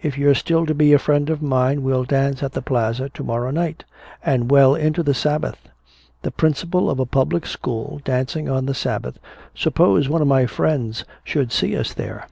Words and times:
"If 0.00 0.16
you're 0.16 0.36
still 0.36 0.64
to 0.66 0.74
be 0.76 0.92
a 0.92 0.98
friend 1.00 1.28
of 1.28 1.42
mine 1.42 1.82
we'll 1.82 2.04
dance 2.04 2.44
at 2.44 2.52
the 2.52 2.62
Plaza 2.62 3.08
to 3.08 3.24
morrow 3.24 3.50
night 3.50 3.82
and 4.24 4.48
well 4.48 4.76
into 4.76 5.02
the 5.02 5.12
Sabbath." 5.12 5.58
"The 6.22 6.30
principal 6.30 6.88
of 6.88 7.00
a 7.00 7.04
public 7.04 7.44
school 7.46 8.00
dancing 8.04 8.48
on 8.48 8.66
the 8.66 8.74
Sabbath. 8.74 9.18
Suppose 9.56 10.08
one 10.08 10.22
of 10.22 10.28
my 10.28 10.46
friends 10.46 11.04
should 11.24 11.50
see 11.50 11.76
us 11.76 11.94
there." 11.94 12.26